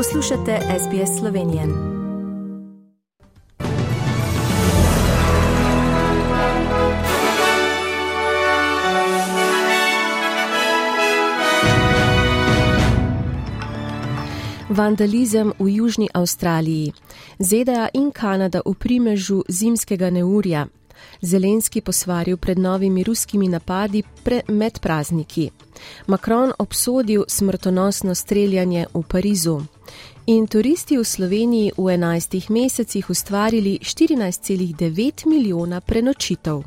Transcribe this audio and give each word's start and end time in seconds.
Poslušate 0.00 0.58
SBS 0.78 1.18
Slovenije. 1.18 1.62
Vandalizem 14.68 15.52
v 15.58 15.76
Južni 15.76 16.08
Avstraliji, 16.14 16.92
ZDA 17.38 17.88
in 17.94 18.10
Kanada 18.10 18.60
v 18.66 18.74
primežu 18.74 19.42
zimskega 19.48 20.10
neurja, 20.10 20.66
Zelenski 21.22 21.80
posvaril 21.80 22.36
pred 22.36 22.58
novimi 22.58 23.04
ruskimi 23.04 23.48
napadi 23.48 24.02
pre 24.24 24.40
med 24.48 24.80
prazniki. 24.80 25.50
Macron 26.06 26.52
obsodil 26.58 27.24
smrtonosno 27.28 28.14
streljanje 28.14 28.86
v 28.94 29.02
Parizu. 29.08 29.60
In 30.26 30.46
turisti 30.46 30.98
v 30.98 31.04
Sloveniji 31.04 31.72
v 31.76 31.96
11 31.96 32.50
mesecih 32.50 33.10
ustvarili 33.10 33.78
14,9 33.82 35.26
milijona 35.26 35.80
prenočitev. 35.80 36.62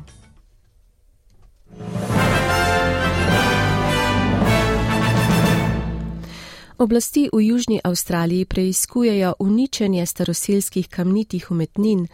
Oblasti 6.84 7.30
v 7.32 7.40
Južni 7.40 7.80
Avstraliji 7.84 8.44
preizkujejo 8.44 9.34
uničenje 9.38 10.06
staroselskih 10.06 10.88
kamnitih 10.88 11.50
umetnin, 11.50 12.06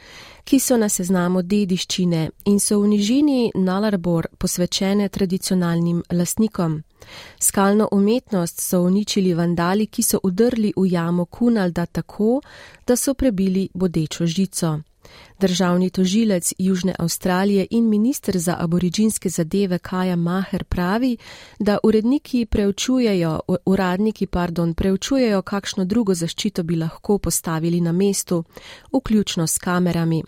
ki 0.44 0.60
so 0.60 0.76
na 0.76 0.88
seznamu 0.88 1.42
dediščine 1.42 2.20
in 2.44 2.60
so 2.60 2.78
v 2.78 2.90
nižini 2.92 3.50
Nalarbor 3.54 4.28
posvečene 4.38 5.08
tradicionalnim 5.08 6.04
lasnikom. 6.12 6.76
Skalno 7.40 7.88
umetnost 7.92 8.60
so 8.60 8.82
uničili 8.86 9.34
vandali, 9.34 9.86
ki 9.86 10.02
so 10.02 10.20
udrli 10.22 10.70
v 10.76 10.86
jamo 10.92 11.24
Kunalda 11.24 11.86
tako, 11.86 12.40
da 12.86 12.96
so 12.96 13.14
prebili 13.14 13.68
bodečo 13.74 14.26
žico. 14.26 14.78
Državni 15.40 15.90
tožilec 15.90 16.52
Južne 16.58 16.94
Avstralije 16.98 17.66
in 17.70 17.88
minister 17.88 18.38
za 18.38 18.56
aboriginske 18.58 19.28
zadeve 19.28 19.78
Kaja 19.78 20.16
Maher 20.16 20.64
pravi, 20.64 21.16
da 21.58 21.78
uredniki 21.82 22.46
preučujejo, 22.46 23.40
uradniki 23.64 24.26
pardon, 24.26 24.74
preučujejo, 24.74 25.42
kakšno 25.42 25.84
drugo 25.84 26.14
zaščito 26.14 26.62
bi 26.62 26.76
lahko 26.76 27.18
postavili 27.18 27.80
na 27.80 27.92
mestu, 27.92 28.44
vključno 28.92 29.46
s 29.46 29.58
kamerami. 29.58 30.22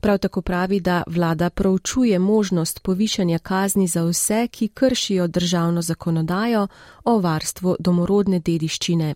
Prav 0.00 0.18
tako 0.18 0.42
pravi, 0.42 0.80
da 0.80 1.02
vlada 1.06 1.50
proučuje 1.50 2.18
možnost 2.18 2.82
povišanja 2.82 3.38
kazni 3.38 3.86
za 3.86 4.04
vse, 4.04 4.48
ki 4.50 4.68
kršijo 4.68 5.26
državno 5.26 5.82
zakonodajo 5.82 6.68
o 7.04 7.18
varstvu 7.20 7.76
domorodne 7.78 8.38
dediščine. 8.40 9.14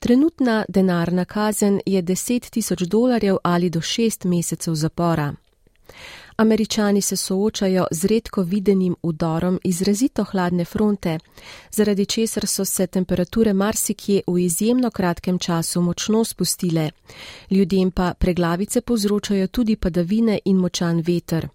Trenutna 0.00 0.64
denarna 0.68 1.24
kazen 1.24 1.80
je 1.86 2.02
10 2.02 2.50
tisoč 2.50 2.82
dolarjev 2.82 3.36
ali 3.42 3.70
do 3.70 3.80
6 3.80 4.26
mesecev 4.26 4.74
zapora. 4.74 5.34
Američani 6.36 7.02
se 7.02 7.16
soočajo 7.16 7.86
z 7.90 8.04
redko 8.04 8.42
videnim 8.42 8.96
udorom 9.02 9.60
izrazito 9.64 10.24
hladne 10.24 10.64
fronte, 10.64 11.18
zaradi 11.70 12.06
česar 12.06 12.46
so 12.46 12.64
se 12.64 12.86
temperature 12.86 13.52
marsikje 13.52 14.22
v 14.26 14.38
izjemno 14.38 14.90
kratkem 14.90 15.38
času 15.38 15.80
močno 15.80 16.24
spustile, 16.24 16.90
ljudem 17.50 17.90
pa 17.90 18.14
preglavice 18.14 18.80
povzročajo 18.80 19.46
tudi 19.46 19.76
padavine 19.76 20.38
in 20.44 20.56
močan 20.56 21.02
veter. 21.06 21.48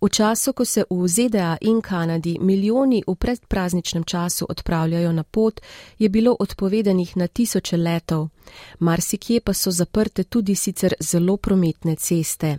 V 0.00 0.08
času, 0.08 0.52
ko 0.52 0.64
se 0.64 0.84
v 0.90 1.08
ZDA 1.08 1.56
in 1.60 1.80
Kanadi 1.80 2.38
milijoni 2.40 3.02
v 3.06 3.14
predprazničnem 3.14 4.04
času 4.04 4.46
odpravljajo 4.48 5.12
na 5.12 5.22
pot, 5.22 5.60
je 5.98 6.08
bilo 6.08 6.36
odpovedanih 6.40 7.16
na 7.16 7.26
tisoče 7.26 7.76
letov, 7.76 8.28
marsikje 8.78 9.40
pa 9.40 9.54
so 9.54 9.70
zaprte 9.70 10.24
tudi 10.24 10.54
sicer 10.54 10.94
zelo 11.00 11.36
prometne 11.36 11.96
ceste. 11.96 12.58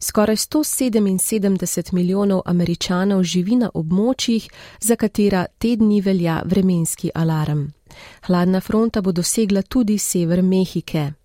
Skoraj 0.00 0.36
177 0.36 1.92
milijonov 1.92 2.42
američanov 2.44 3.22
živi 3.22 3.56
na 3.56 3.70
območjih, 3.74 4.48
za 4.80 4.96
katera 4.96 5.46
te 5.58 5.76
dni 5.76 6.00
velja 6.00 6.42
vremenski 6.44 7.10
alarm. 7.14 7.68
Hladna 8.26 8.60
fronta 8.60 9.00
bo 9.00 9.12
dosegla 9.12 9.62
tudi 9.62 9.98
sever 9.98 10.42
Mehike. 10.42 11.19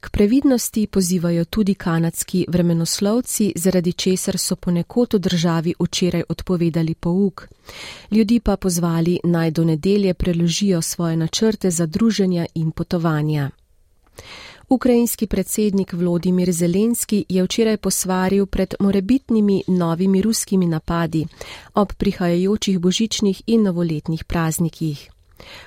K 0.00 0.10
previdnosti 0.10 0.86
pozivajo 0.86 1.44
tudi 1.44 1.74
kanadski 1.74 2.44
vremenoslovci, 2.48 3.52
zaradi 3.56 3.92
česar 3.92 4.38
so 4.38 4.56
ponekod 4.56 5.14
v 5.14 5.18
državi 5.18 5.74
včeraj 5.80 6.22
odpovedali 6.28 6.94
pouk. 6.94 7.48
Ljudi 8.10 8.40
pa 8.40 8.56
pozvali 8.56 9.20
naj 9.24 9.50
do 9.50 9.64
nedelje 9.64 10.14
preložijo 10.14 10.82
svoje 10.82 11.16
načrte 11.16 11.70
za 11.70 11.86
druženja 11.86 12.46
in 12.54 12.70
potovanja. 12.70 13.50
Ukrajinski 14.68 15.26
predsednik 15.26 15.92
Vladimir 15.92 16.52
Zelenski 16.52 17.24
je 17.28 17.42
včeraj 17.42 17.76
posvaril 17.76 18.46
pred 18.46 18.74
morebitnimi 18.80 19.62
novimi 19.66 20.22
ruskimi 20.22 20.66
napadi 20.66 21.26
ob 21.74 21.92
prihajajočih 21.92 22.78
božičnih 22.78 23.42
in 23.46 23.62
novoletnih 23.62 24.24
praznikih. 24.24 25.10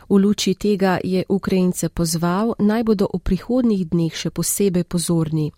V 0.10 0.18
luči 0.18 0.54
tega 0.56 1.00
je 1.04 1.24
Ukrajince 1.30 1.90
pozval, 1.90 2.56
naj 2.60 2.84
bodo 2.84 3.08
v 3.14 3.20
prihodnjih 3.20 3.88
dneh 3.90 4.14
še 4.16 4.30
posebej 4.30 4.84
pozorni. 4.84 5.52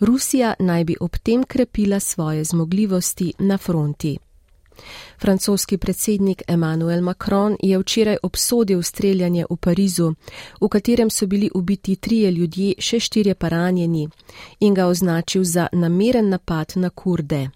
Rusija 0.00 0.54
naj 0.58 0.84
bi 0.84 0.94
ob 1.00 1.16
tem 1.22 1.44
krepila 1.44 2.00
svoje 2.00 2.44
zmogljivosti 2.44 3.32
na 3.38 3.58
fronti. 3.58 4.18
Francoski 5.18 5.78
predsednik 5.78 6.42
Emmanuel 6.48 7.00
Macron 7.00 7.56
je 7.62 7.78
včeraj 7.78 8.16
obsodil 8.22 8.82
streljanje 8.82 9.44
v 9.50 9.56
Parizu, 9.56 10.14
v 10.60 10.68
katerem 10.68 11.10
so 11.10 11.26
bili 11.26 11.50
ubiti 11.54 11.96
trije 11.96 12.30
ljudje, 12.30 12.74
še 12.78 13.00
štirje 13.00 13.34
pa 13.34 13.48
ranjeni, 13.48 14.08
in 14.60 14.74
ga 14.74 14.86
označil 14.86 15.44
za 15.44 15.68
nameren 15.72 16.28
napad 16.28 16.72
na 16.76 16.90
kurde. 16.90 17.48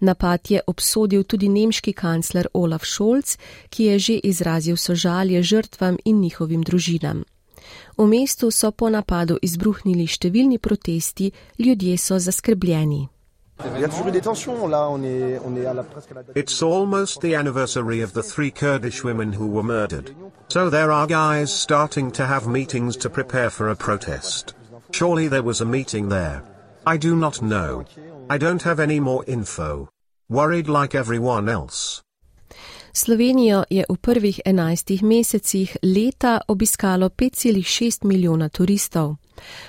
Napad 0.00 0.50
je 0.50 0.60
obsodil 0.66 1.24
tudi 1.24 1.48
nemški 1.48 1.92
kancler 1.92 2.46
Olaf 2.52 2.84
Scholz, 2.84 3.36
ki 3.68 3.84
je 3.84 3.98
že 3.98 4.14
izrazil 4.24 4.76
sožalje 4.76 5.42
žrtvam 5.42 5.96
in 6.04 6.20
njihovim 6.20 6.62
družinam. 6.62 7.24
V 7.96 8.06
mestu 8.06 8.50
so 8.50 8.70
po 8.70 8.88
napadu 8.88 9.38
izbruhnili 9.42 10.06
številni 10.06 10.58
protesti, 10.58 11.30
ljudje 11.58 11.98
so 11.98 12.18
zaskrbljeni. 12.18 13.08
It's 16.34 16.62
almost 16.62 17.20
the 17.20 17.34
anniversary 17.34 18.00
of 18.00 18.14
the 18.14 18.22
three 18.22 18.50
Kurdish 18.50 19.04
women 19.04 19.32
who 19.34 19.46
were 19.46 19.62
murdered. 19.62 20.14
So 20.48 20.70
there 20.70 20.90
are 20.90 21.06
guys 21.06 21.52
starting 21.52 22.10
to 22.12 22.24
have 22.24 22.48
meetings 22.48 22.96
to 22.96 23.10
prepare 23.10 23.50
for 23.50 23.68
a 23.68 23.76
protest. 23.76 24.54
Surely 24.92 25.28
there 25.28 25.42
was 25.42 25.60
a 25.60 25.66
meeting 25.66 26.08
there. 26.08 26.42
I 26.86 26.96
do 26.96 27.14
not 27.14 27.42
know. 27.42 27.84
I 28.32 28.38
don't 28.38 28.62
have 28.62 28.78
any 28.78 29.00
more 29.00 29.24
info. 29.26 29.88
Worried 30.28 30.68
like 30.68 30.98
everyone 30.98 31.52
else. 31.52 32.02
Slovenijo 32.92 33.64
je 33.70 33.84
v 33.88 33.96
prvih 33.96 34.40
enajstih 34.44 35.02
mesecih 35.02 35.76
leta 35.82 36.40
obiskalo 36.48 37.08
5,6 37.08 38.04
milijona 38.06 38.48
turistov. 38.48 39.16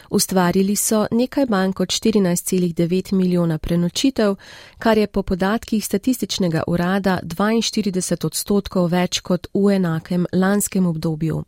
Ustvarili 0.10 0.76
so 0.76 1.08
nekaj 1.12 1.46
manj 1.50 1.74
kot 1.74 1.90
14,9 1.90 3.14
milijona 3.14 3.58
prenočitev, 3.58 4.36
kar 4.80 4.98
je 4.98 5.08
po 5.08 5.24
podatkih 5.24 5.86
statističnega 5.86 6.64
urada 6.68 7.20
42 7.24 8.26
odstotkov 8.26 8.92
več 8.92 9.20
kot 9.20 9.48
v 9.54 9.76
enakem 9.76 10.26
lanskem 10.34 10.86
obdobju. 10.86 11.44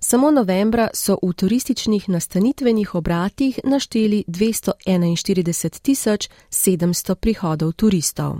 Samo 0.00 0.30
novembra 0.30 0.88
so 0.94 1.18
v 1.22 1.32
turističnih 1.32 2.08
nastanitvenih 2.08 2.94
obratih 2.94 3.60
našteli 3.64 4.24
241 4.26 5.80
tisoč 5.82 6.28
700 6.50 7.14
prihodov 7.14 7.72
turistov. 7.72 8.36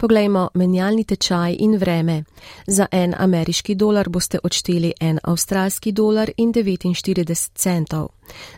Poglejmo 0.00 0.48
menjalni 0.54 1.04
tečaj 1.04 1.56
in 1.58 1.76
vreme. 1.76 2.24
Za 2.66 2.86
en 2.92 3.14
ameriški 3.18 3.74
dolar 3.74 4.08
boste 4.08 4.38
odšteli 4.42 4.92
en 5.00 5.18
avstralski 5.22 5.92
dolar 5.92 6.30
in 6.36 6.52
49 6.52 7.50
centov. 7.54 8.08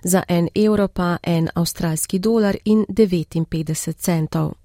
Za 0.04 0.22
en 0.28 0.48
evro 0.54 0.88
pa 0.88 1.16
en 1.22 1.48
avstralski 1.54 2.18
dolar 2.18 2.56
in 2.64 2.86
59 2.88 3.92
centov. 3.98 4.61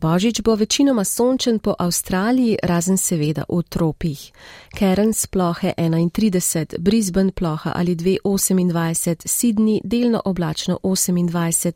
Božič 0.00 0.42
bo 0.42 0.54
večinoma 0.54 1.04
sončen 1.04 1.58
po 1.58 1.74
Avstraliji, 1.78 2.58
razen 2.62 2.96
seveda 2.96 3.42
v 3.48 3.62
tropih. 3.62 4.32
Cairns 4.78 5.26
plohe 5.26 5.72
31, 5.76 6.78
Brisbane 6.78 7.32
ploha 7.32 7.72
ali 7.74 7.96
228, 7.96 9.26
Sydney 9.26 9.80
delno 9.84 10.22
oblačno 10.24 10.78
28, 10.82 11.72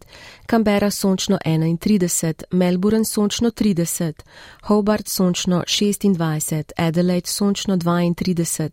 Canberra 0.51 0.91
sončno 0.91 1.39
31, 1.45 2.43
Melbourne 2.51 3.05
sončno 3.05 3.51
30, 3.51 4.13
Hobart 4.63 5.09
sončno 5.09 5.65
26, 5.67 6.73
Adelaide 6.77 7.27
sončno 7.27 7.77
32, 7.77 8.69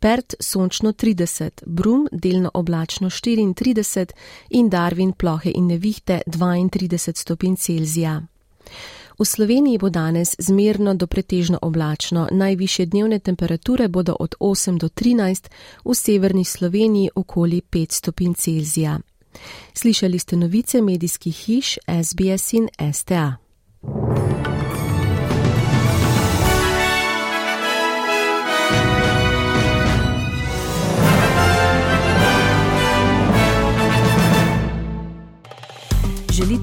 Perth 0.00 0.34
sončno 0.40 0.92
30, 0.92 1.62
Brum 1.66 2.08
delno 2.12 2.50
oblačno 2.54 3.10
34 3.10 4.12
in 4.50 4.70
Darwin 4.70 5.12
plohe 5.12 5.50
in 5.54 5.66
nevihte 5.66 6.20
32 6.26 7.16
stopinj 7.16 7.56
Celzija. 7.56 8.33
V 9.18 9.24
Sloveniji 9.24 9.78
bo 9.78 9.90
danes 9.90 10.34
zmerno 10.38 10.94
do 10.94 11.06
pretežno 11.06 11.58
oblačno, 11.62 12.28
najviše 12.30 12.86
dnevne 12.86 13.18
temperature 13.18 13.88
bodo 13.88 14.16
od 14.20 14.34
8 14.40 14.78
do 14.78 14.88
13, 14.88 15.48
v 15.84 15.94
severni 15.94 16.44
Sloveniji 16.44 17.10
okoli 17.14 17.62
5 17.70 17.92
stopinj 17.92 18.34
Celzija. 18.34 18.98
Slišali 19.74 20.18
ste 20.18 20.36
novice 20.36 20.82
medijskih 20.82 21.36
hiš 21.36 21.78
SBS 22.04 22.52
in 22.52 22.68
STA. 22.92 23.36